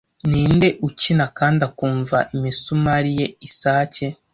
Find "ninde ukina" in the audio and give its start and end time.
0.29-1.25